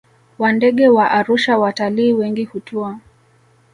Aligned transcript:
wa 0.39 0.51
ndege 0.51 0.87
wa 0.87 1.11
Arusha 1.11 1.57
Watalii 1.57 2.13
wengi 2.13 2.45
hutua 2.45 2.99